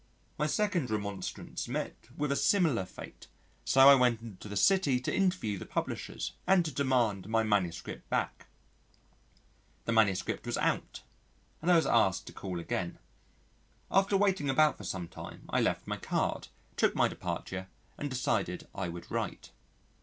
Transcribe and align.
My 0.35 0.47
second 0.47 0.89
remonstrance 0.89 1.67
met 1.67 2.07
with 2.17 2.31
a 2.31 2.35
similar 2.35 2.85
fate, 2.87 3.27
so 3.63 3.81
I 3.81 3.93
went 3.93 4.19
into 4.19 4.49
the 4.49 4.57
city 4.57 4.99
to 4.99 5.15
interview 5.15 5.59
the 5.59 5.65
publishers, 5.67 6.33
and 6.47 6.65
to 6.65 6.71
demand 6.71 7.29
my 7.29 7.43
manuscript 7.43 8.09
back. 8.09 8.47
The 9.85 9.91
manager 9.91 10.39
was 10.43 10.57
out, 10.57 11.03
and 11.61 11.69
I 11.71 11.75
was 11.75 11.85
asked 11.85 12.25
to 12.25 12.33
call 12.33 12.59
again. 12.59 12.97
After 13.91 14.17
waiting 14.17 14.49
about 14.49 14.75
for 14.79 14.85
some 14.85 15.07
time, 15.07 15.43
I 15.49 15.61
left 15.61 15.85
my 15.85 15.97
card, 15.97 16.47
took 16.77 16.95
my 16.95 17.07
departure 17.07 17.67
and 17.95 18.09
decided 18.09 18.67
I 18.73 18.89
would 18.89 19.11
write. 19.11 19.51